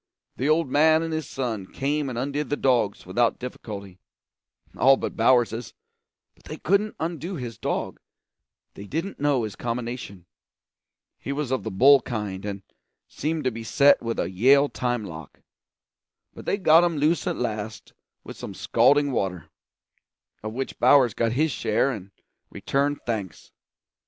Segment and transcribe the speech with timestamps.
[0.37, 3.99] The old man and his son came and undid the dogs without difficulty,
[4.75, 5.75] all but Bowers's;
[6.33, 7.99] but they couldn't undo his dog,
[8.73, 10.25] they didn't know his combination;
[11.19, 12.63] he was of the bull kind, and
[13.07, 15.41] seemed to be set with a Yale time lock;
[16.33, 17.93] but they got him loose at last
[18.23, 19.51] with some scalding water,
[20.41, 22.09] of which Bowers got his share and
[22.49, 23.51] returned thanks.